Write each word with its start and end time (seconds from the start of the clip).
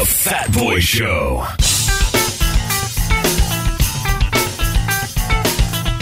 The 0.00 0.06
Fat 0.06 0.50
Boy 0.54 0.78
Show. 0.80 1.40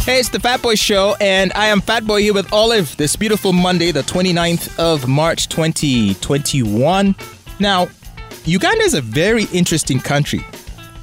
Hey, 0.04 0.20
it's 0.20 0.28
the 0.28 0.38
Fat 0.38 0.62
Boy 0.62 0.76
Show, 0.76 1.16
and 1.20 1.52
I 1.54 1.66
am 1.66 1.80
Fat 1.80 2.06
Boy 2.06 2.20
here 2.20 2.32
with 2.32 2.52
Olive 2.52 2.96
this 2.96 3.16
beautiful 3.16 3.52
Monday, 3.52 3.90
the 3.90 4.02
29th 4.02 4.78
of 4.78 5.08
March 5.08 5.48
2021. 5.48 7.16
Now, 7.58 7.88
Uganda 8.44 8.84
is 8.84 8.94
a 8.94 9.00
very 9.00 9.46
interesting 9.52 9.98
country. 9.98 10.46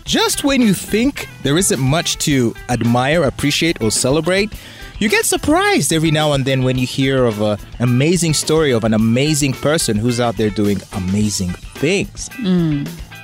Just 0.05 0.45
when 0.45 0.61
you 0.61 0.73
think 0.73 1.27
there 1.43 1.57
isn't 1.57 1.81
much 1.81 2.17
to 2.19 2.55
admire, 2.69 3.23
appreciate, 3.23 3.81
or 3.81 3.91
celebrate, 3.91 4.53
you 4.99 5.09
get 5.09 5.25
surprised 5.25 5.91
every 5.93 6.11
now 6.11 6.33
and 6.33 6.45
then 6.45 6.63
when 6.63 6.77
you 6.77 6.87
hear 6.87 7.25
of 7.25 7.41
an 7.41 7.57
amazing 7.79 8.33
story 8.33 8.71
of 8.71 8.83
an 8.83 8.93
amazing 8.93 9.53
person 9.53 9.97
who's 9.97 10.19
out 10.19 10.37
there 10.37 10.49
doing 10.49 10.79
amazing 10.93 11.49
things. 11.79 12.29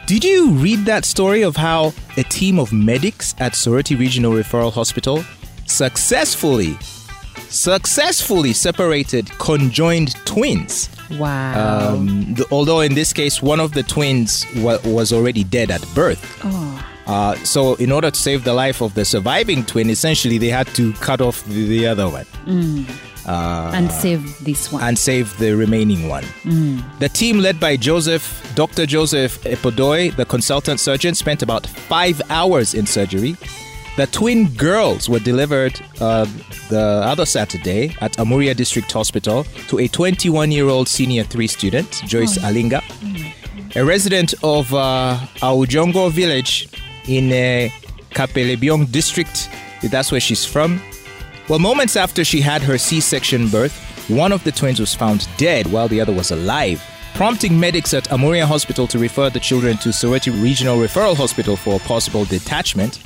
Did 0.07 0.23
you 0.25 0.51
read 0.51 0.85
that 0.85 1.05
story 1.05 1.41
of 1.43 1.55
how 1.55 1.93
a 2.17 2.23
team 2.23 2.59
of 2.59 2.73
medics 2.73 3.33
at 3.39 3.53
Soroti 3.53 3.97
Regional 3.97 4.33
Referral 4.33 4.73
Hospital 4.73 5.23
successfully 5.65 6.75
successfully 7.49 8.53
separated 8.53 9.29
conjoined 9.39 10.15
twins? 10.25 10.89
Wow. 11.11 11.93
Um, 11.95 12.33
the, 12.35 12.45
although 12.51 12.79
in 12.81 12.93
this 12.93 13.11
case, 13.13 13.41
one 13.41 13.59
of 13.59 13.73
the 13.73 13.83
twins 13.83 14.45
wa- 14.57 14.79
was 14.85 15.11
already 15.11 15.43
dead 15.43 15.69
at 15.71 15.81
birth. 15.93 16.39
oh. 16.43 16.60
Uh, 17.11 17.35
so, 17.43 17.75
in 17.75 17.91
order 17.91 18.09
to 18.09 18.19
save 18.19 18.43
the 18.45 18.53
life 18.53 18.81
of 18.81 18.93
the 18.93 19.03
surviving 19.03 19.65
twin, 19.65 19.89
essentially 19.89 20.37
they 20.37 20.47
had 20.47 20.67
to 20.67 20.93
cut 20.93 21.19
off 21.19 21.43
the, 21.45 21.67
the 21.67 21.85
other 21.85 22.07
one 22.07 22.25
and 23.27 23.91
save 23.91 24.21
this 24.45 24.71
one. 24.71 24.81
and 24.83 24.97
save 24.97 25.37
the 25.37 25.55
remaining 25.55 26.07
one. 26.07 26.23
The 26.99 27.09
team, 27.09 27.39
led 27.39 27.59
by 27.59 27.75
Joseph, 27.77 28.23
Dr. 28.55 28.85
Joseph 28.85 29.43
Epodoi, 29.43 30.15
the 30.15 30.25
consultant 30.25 30.79
surgeon, 30.79 31.13
spent 31.13 31.43
about 31.43 31.67
five 31.67 32.21
hours 32.29 32.73
in 32.73 32.85
surgery. 32.85 33.35
The 33.97 34.07
twin 34.07 34.47
girls 34.55 35.09
were 35.09 35.19
delivered 35.19 35.79
uh, 35.99 36.25
the 36.69 36.79
other 37.05 37.25
Saturday 37.25 37.93
at 37.99 38.17
Amuria 38.19 38.53
District 38.55 38.89
Hospital 38.91 39.43
to 39.67 39.79
a 39.79 39.87
21 39.89 40.49
year 40.51 40.69
old 40.69 40.87
senior 40.87 41.23
three 41.25 41.47
student, 41.47 42.01
Joyce 42.07 42.37
Alinga, 42.37 42.81
a 43.75 43.83
resident 43.83 44.33
of 44.43 44.73
uh, 44.73 45.17
Aujongo 45.41 46.09
village 46.09 46.70
in 47.17 47.31
uh, 47.31 47.69
district. 48.91 49.49
That's 49.83 50.11
where 50.11 50.21
she's 50.21 50.45
from. 50.45 50.81
Well, 51.49 51.59
moments 51.59 51.95
after 51.95 52.23
she 52.23 52.39
had 52.41 52.61
her 52.61 52.77
C 52.77 53.01
section 53.01 53.49
birth, 53.49 53.75
one 54.09 54.31
of 54.31 54.43
the 54.43 54.51
twins 54.51 54.79
was 54.79 54.93
found 54.93 55.27
dead 55.37 55.67
while 55.67 55.87
the 55.87 55.99
other 55.99 56.13
was 56.13 56.31
alive, 56.31 56.81
prompting 57.15 57.59
medics 57.59 57.93
at 57.93 58.11
Amuria 58.11 58.45
Hospital 58.45 58.87
to 58.87 58.99
refer 58.99 59.29
the 59.29 59.39
children 59.39 59.77
to 59.77 59.89
Soroti 59.89 60.31
Regional 60.41 60.77
Referral 60.77 61.15
Hospital 61.15 61.55
for 61.55 61.79
possible 61.79 62.25
detachment. 62.25 62.99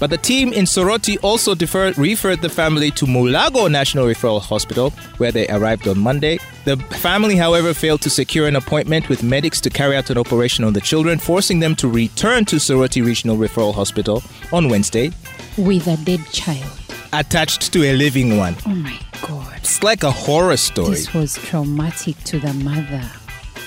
But 0.00 0.10
the 0.10 0.18
team 0.18 0.52
in 0.52 0.64
Soroti 0.64 1.16
also 1.22 1.54
deferred, 1.54 1.96
referred 1.96 2.42
the 2.42 2.48
family 2.48 2.90
to 2.92 3.06
Mulago 3.06 3.70
National 3.70 4.06
Referral 4.06 4.40
Hospital, 4.40 4.90
where 5.18 5.30
they 5.32 5.46
arrived 5.48 5.86
on 5.86 5.98
Monday. 5.98 6.38
The 6.64 6.76
family, 6.76 7.36
however, 7.36 7.72
failed 7.72 8.00
to 8.02 8.10
secure 8.10 8.46
an 8.48 8.56
appointment 8.56 9.08
with 9.08 9.22
medics 9.22 9.60
to 9.62 9.70
carry 9.70 9.96
out 9.96 10.10
an 10.10 10.18
operation 10.18 10.64
on 10.64 10.72
the 10.72 10.80
children, 10.80 11.18
forcing 11.18 11.60
them 11.60 11.76
to 11.76 11.88
return 11.88 12.44
to 12.46 12.56
Soroti 12.56 13.04
Regional 13.04 13.36
Referral 13.36 13.72
Hospital 13.74 14.22
on 14.52 14.68
Wednesday, 14.68 15.12
With 15.56 15.86
a 15.86 15.96
dead 15.98 16.20
child. 16.32 16.70
attached 17.12 17.72
to 17.72 17.84
a 17.84 17.92
living 17.96 18.36
one. 18.36 18.56
Oh 18.66 18.70
my 18.74 18.98
God. 19.22 19.54
It's 19.58 19.82
like 19.84 20.02
a 20.02 20.10
horror 20.10 20.56
story. 20.56 20.90
This 20.90 21.14
was 21.14 21.36
traumatic 21.36 22.16
to 22.24 22.40
the 22.40 22.52
mother 22.54 23.02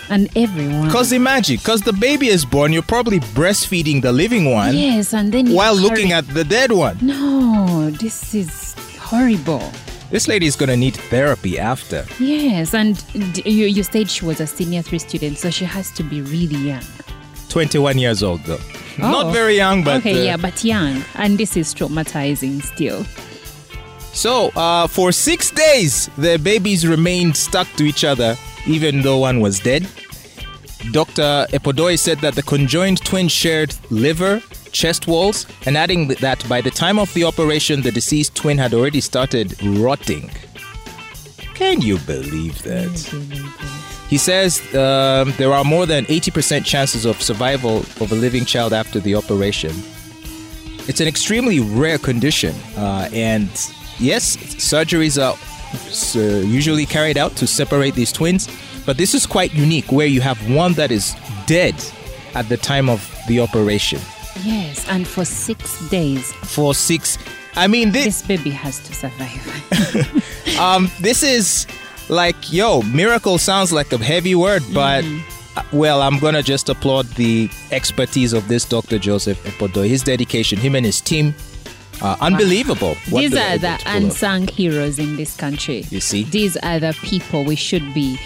and 0.10 0.30
everyone. 0.38 0.86
Because 0.86 1.12
imagine, 1.12 1.58
because 1.58 1.82
the 1.82 1.94
baby 1.94 2.28
is 2.28 2.46
born, 2.46 2.74
you're 2.74 2.82
probably 2.84 3.20
breastfeeding 3.20 4.02
the 4.02 4.12
living 4.12 4.52
one 4.52 4.76
yes, 4.76 5.14
and 5.14 5.32
then 5.32 5.52
while 5.54 5.76
looking 5.76 6.12
at 6.12 6.28
the 6.30 6.44
dead 6.44 6.72
one. 6.72 6.98
No, 7.02 7.90
this 7.92 8.34
is 8.34 8.76
horrible. 9.00 9.72
This 10.10 10.28
lady 10.28 10.46
is 10.46 10.56
going 10.56 10.70
to 10.70 10.78
need 10.78 10.96
therapy 10.96 11.60
after. 11.60 12.06
Yes, 12.20 12.74
and 12.74 13.04
you, 13.46 13.66
you 13.66 13.84
said 13.84 14.10
she 14.10 14.24
was 14.24 14.40
a 14.40 14.48
senior 14.48 14.82
three 14.82 15.00
student, 15.00 15.38
so 15.38 15.50
she 15.50 15.66
has 15.66 15.92
to 15.92 16.04
be 16.04 16.22
really 16.22 16.56
young. 16.56 16.84
21 17.50 17.98
years 17.98 18.24
old, 18.24 18.42
though. 18.44 18.60
Oh. 19.00 19.12
Not 19.12 19.34
very 19.34 19.56
young, 19.56 19.84
but. 19.84 19.98
okay, 19.98 20.22
uh, 20.22 20.24
yeah, 20.24 20.38
but 20.38 20.64
young, 20.64 21.04
and 21.16 21.38
this 21.38 21.58
is 21.58 21.74
traumatizing 21.74 22.64
still. 22.64 23.06
So, 24.18 24.50
uh, 24.56 24.88
for 24.88 25.12
six 25.12 25.52
days, 25.52 26.10
the 26.18 26.40
babies 26.40 26.88
remained 26.88 27.38
stuck 27.38 27.68
to 27.74 27.84
each 27.84 28.04
other, 28.04 28.36
even 28.66 29.04
though 29.04 29.20
one 29.20 29.42
was 29.42 29.60
dead. 29.60 29.88
Dr. 30.92 31.46
Epodoi 31.52 32.00
said 32.00 32.18
that 32.22 32.34
the 32.34 32.42
conjoined 32.42 33.06
twins 33.06 33.32
shared 33.32 33.76
liver, 33.92 34.42
chest 34.72 35.06
walls, 35.06 35.46
and 35.68 35.78
adding 35.78 36.08
that 36.08 36.44
by 36.50 36.62
the 36.62 36.72
time 36.72 36.98
of 36.98 37.14
the 37.14 37.26
operation, 37.26 37.84
the 37.84 37.92
deceased 37.92 38.34
twin 38.36 38.58
had 38.58 38.74
already 38.74 39.02
started 39.02 39.56
rotting. 39.64 40.32
Can 41.54 41.82
you 41.82 42.00
believe 42.00 42.64
that? 42.64 42.98
He 44.10 44.18
says 44.18 44.62
um, 44.74 45.32
there 45.38 45.54
are 45.54 45.64
more 45.64 45.86
than 45.86 46.06
80% 46.06 46.66
chances 46.66 47.06
of 47.06 47.22
survival 47.22 47.82
of 48.02 48.12
a 48.12 48.16
living 48.16 48.46
child 48.46 48.74
after 48.74 49.00
the 49.00 49.14
operation. 49.14 49.76
It's 50.88 51.02
an 51.02 51.08
extremely 51.08 51.60
rare 51.60 52.00
condition, 52.00 52.56
uh, 52.78 53.10
and 53.14 53.48
yes, 54.00 54.38
surgeries 54.58 55.18
are 55.22 55.36
uh, 56.16 56.40
usually 56.46 56.86
carried 56.86 57.18
out 57.18 57.36
to 57.38 57.48
separate 57.48 57.94
these 57.96 58.12
twins, 58.12 58.48
but 58.86 58.98
this 58.98 59.14
is 59.14 59.26
quite 59.26 59.54
unique 59.54 59.92
where 59.92 60.08
you 60.08 60.22
have 60.22 60.38
one 60.50 60.74
that 60.74 60.92
is 60.92 61.16
dead 61.46 61.76
at 62.36 62.48
the 62.50 62.58
time 62.58 62.90
of 62.90 63.02
the 63.28 63.40
operation 63.40 64.00
Yes, 64.44 64.88
and 64.88 65.08
for 65.08 65.26
six 65.26 65.90
days, 65.90 66.32
for 66.32 66.74
six. 66.76 67.18
I 67.56 67.68
mean, 67.68 67.92
this 67.92 68.06
this 68.06 68.22
baby 68.28 68.52
has 68.52 68.80
to 68.88 68.94
survive. 68.94 70.60
um, 70.60 70.92
this 71.02 71.24
is 71.24 71.66
like 72.08 72.36
yo, 72.54 72.82
miracle 72.84 73.40
sounds 73.40 73.72
like 73.74 73.92
a 73.94 73.98
heavy 73.98 74.36
word, 74.36 74.64
but. 74.74 75.04
uh, 75.04 75.64
Well, 75.74 76.04
I'm 76.04 76.20
gonna 76.20 76.44
just 76.44 76.70
applaud 76.70 77.08
the 77.16 77.50
expertise 77.72 78.32
of 78.32 78.48
this 78.48 78.64
Dr. 78.64 79.00
Joseph 79.00 79.44
Epodo, 79.44 79.90
his 79.90 80.04
dedication, 80.04 80.60
him 80.60 80.76
and 80.76 80.86
his 80.86 81.02
team. 81.02 81.34
Uh, 82.02 82.16
unbelievable. 82.22 82.96
what 83.10 83.22
These 83.22 83.36
are 83.36 83.58
the 83.58 83.80
unsung 83.86 84.48
heroes 84.48 85.00
in 85.00 85.16
this 85.16 85.36
country. 85.36 85.86
You 85.90 86.00
see? 86.00 86.24
These 86.24 86.56
are 86.58 86.80
the 86.80 86.96
people 87.04 87.44
we 87.44 87.56
should 87.56 87.94
be 87.94 88.20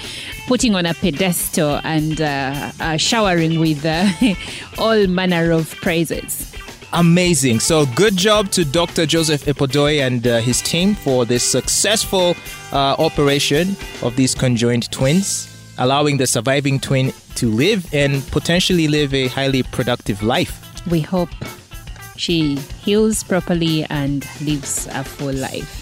putting 0.47 0.75
on 0.75 0.85
a 0.85 0.93
pedestal 0.93 1.79
and 1.83 2.19
uh, 2.19 2.71
uh, 2.79 2.97
showering 2.97 3.59
with 3.59 3.85
uh, 3.85 4.09
all 4.77 5.07
manner 5.07 5.51
of 5.51 5.71
praises. 5.77 6.53
Amazing. 6.93 7.61
So, 7.61 7.85
good 7.95 8.17
job 8.17 8.51
to 8.51 8.65
Dr. 8.65 9.05
Joseph 9.05 9.45
Epodoi 9.45 10.05
and 10.05 10.27
uh, 10.27 10.41
his 10.41 10.61
team 10.61 10.93
for 10.93 11.25
this 11.25 11.49
successful 11.49 12.35
uh, 12.73 12.95
operation 12.99 13.77
of 14.01 14.17
these 14.17 14.35
conjoined 14.35 14.91
twins, 14.91 15.47
allowing 15.77 16.17
the 16.17 16.27
surviving 16.27 16.81
twin 16.81 17.13
to 17.35 17.49
live 17.49 17.88
and 17.93 18.21
potentially 18.27 18.89
live 18.89 19.13
a 19.13 19.27
highly 19.29 19.63
productive 19.63 20.21
life. 20.21 20.59
We 20.91 20.99
hope 20.99 21.29
she 22.21 22.55
heals 22.85 23.23
properly 23.23 23.83
and 23.89 24.27
lives 24.41 24.87
a 24.91 25.03
full 25.03 25.33
life. 25.33 25.79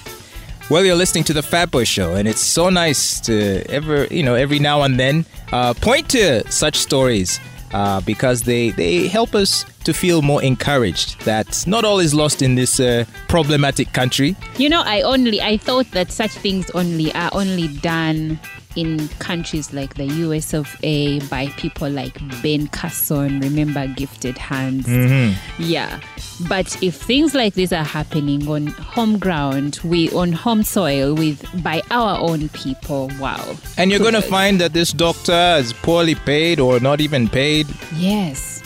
Well, 0.69 0.85
you're 0.85 0.95
listening 0.95 1.25
to 1.25 1.33
the 1.33 1.41
Fat 1.41 1.69
Boy 1.69 1.83
Show, 1.83 2.15
and 2.15 2.27
it's 2.27 2.41
so 2.41 2.69
nice 2.69 3.19
to 3.21 3.63
ever, 3.69 4.05
you 4.05 4.23
know, 4.23 4.35
every 4.35 4.59
now 4.59 4.83
and 4.83 4.97
then 4.97 5.25
uh, 5.51 5.73
point 5.73 6.09
to 6.11 6.49
such 6.49 6.77
stories 6.77 7.39
uh, 7.73 7.99
because 8.01 8.43
they 8.43 8.69
they 8.71 9.07
help 9.07 9.35
us 9.35 9.65
to 9.83 9.93
feel 9.93 10.21
more 10.21 10.41
encouraged 10.41 11.19
that 11.25 11.65
not 11.67 11.83
all 11.83 11.99
is 11.99 12.13
lost 12.13 12.41
in 12.41 12.55
this 12.55 12.79
uh, 12.79 13.03
problematic 13.27 13.91
country. 13.91 14.35
You 14.57 14.69
know, 14.69 14.83
I 14.85 15.01
only 15.01 15.41
I 15.41 15.57
thought 15.57 15.91
that 15.91 16.11
such 16.11 16.31
things 16.31 16.69
only 16.71 17.13
are 17.15 17.31
only 17.33 17.67
done 17.67 18.39
in 18.75 19.07
countries 19.19 19.73
like 19.73 19.95
the 19.95 20.05
US 20.05 20.53
of 20.53 20.75
A 20.83 21.19
by 21.27 21.47
people 21.57 21.89
like 21.89 22.19
Ben 22.41 22.67
Carson, 22.67 23.39
remember 23.39 23.87
Gifted 23.87 24.37
Hands. 24.37 24.85
Mm-hmm. 24.85 25.61
Yeah. 25.61 25.99
But 26.47 26.81
if 26.81 26.95
things 26.95 27.33
like 27.33 27.55
this 27.55 27.73
are 27.73 27.83
happening 27.83 28.47
on 28.47 28.67
home 28.67 29.17
ground, 29.17 29.79
we 29.83 30.09
on 30.11 30.31
home 30.31 30.63
soil 30.63 31.13
with 31.13 31.45
by 31.63 31.81
our 31.91 32.19
own 32.19 32.49
people, 32.49 33.11
wow. 33.19 33.55
And 33.77 33.91
you're 33.91 33.99
going 33.99 34.13
to 34.13 34.21
find 34.21 34.61
that 34.61 34.73
this 34.73 34.93
doctor 34.93 35.57
is 35.59 35.73
poorly 35.73 36.15
paid 36.15 36.59
or 36.59 36.79
not 36.79 37.01
even 37.01 37.27
paid. 37.27 37.67
Yes. 37.95 38.63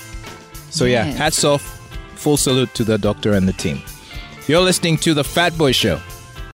So, 0.70 0.86
yeah, 0.86 1.04
hats 1.04 1.44
off. 1.44 1.80
Full 2.16 2.38
salute 2.38 2.74
to 2.76 2.84
the 2.84 2.98
doctor 2.98 3.34
and 3.34 3.48
the 3.48 3.54
team. 3.54 3.82
You're 4.48 4.62
listening 4.62 4.98
to 4.98 5.14
The 5.14 5.24
Fat 5.24 5.58
Boy 5.58 5.72
Show. 5.72 6.00